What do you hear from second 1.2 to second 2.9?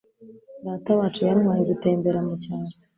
yantwaye gutembera mu cyaro.